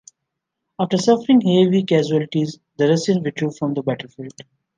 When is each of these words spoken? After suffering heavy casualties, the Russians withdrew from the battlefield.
After 0.79 0.97
suffering 0.97 1.41
heavy 1.41 1.83
casualties, 1.83 2.57
the 2.75 2.87
Russians 2.87 3.21
withdrew 3.23 3.51
from 3.51 3.75
the 3.75 3.83
battlefield. 3.83 4.33